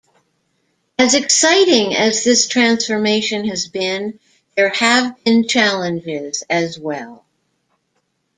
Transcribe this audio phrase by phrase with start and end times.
[0.97, 4.19] As exciting as this transformation has been,
[4.55, 7.23] there have been challenges as well.